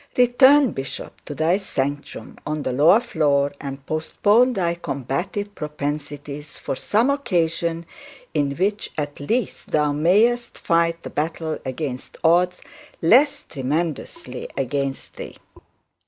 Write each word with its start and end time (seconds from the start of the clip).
Return, 0.17 0.71
bishop, 0.71 1.21
to 1.25 1.35
thy 1.35 1.57
sanctum 1.57 2.39
on 2.43 2.63
the 2.63 2.71
lower 2.73 2.99
floor, 2.99 3.53
and 3.61 3.85
postpone 3.85 4.53
thy 4.53 4.73
combative 4.73 5.53
propensities 5.53 6.57
for 6.57 6.75
some 6.75 7.11
occasion 7.11 7.85
in 8.33 8.55
which 8.57 8.89
at 8.97 9.19
least 9.19 9.69
thou 9.69 9.91
mayest 9.91 10.57
fight 10.57 11.03
the 11.03 11.11
battle 11.11 11.59
against 11.67 12.17
odds 12.23 12.63
less 12.99 13.43
tremendously 13.47 14.47
against 14.57 15.17
thee. 15.17 15.37